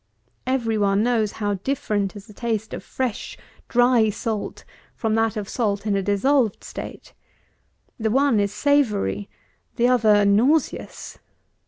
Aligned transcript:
Every 0.47 0.79
one 0.79 1.03
knows 1.03 1.33
how 1.33 1.59
different 1.63 2.15
is 2.15 2.25
the 2.25 2.33
taste 2.33 2.73
of 2.73 2.83
fresh, 2.83 3.37
dry 3.69 4.09
salt, 4.09 4.65
from 4.95 5.13
that 5.13 5.37
of 5.37 5.47
salt 5.47 5.85
in 5.85 5.95
a 5.95 6.01
dissolved 6.01 6.63
state. 6.63 7.13
The 7.99 8.09
one 8.09 8.39
is 8.39 8.51
savoury, 8.51 9.29
the 9.75 9.87
other 9.87 10.25
nauseous. 10.25 11.19